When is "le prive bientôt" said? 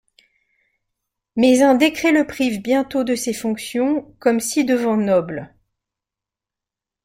2.11-3.03